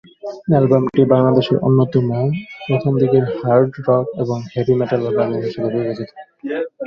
অ্যালবামটি 0.47 1.01
বাংলাদেশের 1.13 1.57
অন্যতম 1.59 2.07
প্রথম 2.65 2.93
দিকের 3.01 3.25
হার্ড 3.37 3.71
রক 3.87 4.05
এবং 4.23 4.37
হেভি 4.53 4.73
মেটাল 4.79 5.01
অ্যালবাম 5.03 5.29
হিসাবে 5.39 5.69
বিবেচিত। 5.75 6.09